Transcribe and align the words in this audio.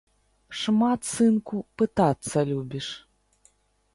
Шмат, 0.59 1.01
сынку, 1.11 1.57
пытацца 1.81 2.37
любіш. 2.53 2.87